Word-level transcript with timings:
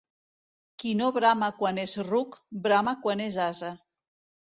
Qui 0.83 0.93
no 1.01 1.09
brama 1.19 1.51
quan 1.61 1.83
és 1.83 1.95
ruc, 2.09 2.41
brama 2.67 2.99
quan 3.07 3.25
és 3.31 3.43
ase. 3.49 3.75